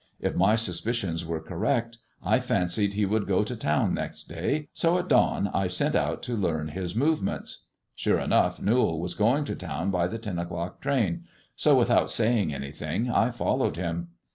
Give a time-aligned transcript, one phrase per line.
[0.19, 4.97] If my suspicions were correct, I fancied he would go to town next day, so
[4.97, 7.67] at dawn I sent out to learn his movements.
[7.93, 11.25] Sure enough Newall was going to town by the ten o'clock train,
[11.55, 14.07] so without saying anything I followed him.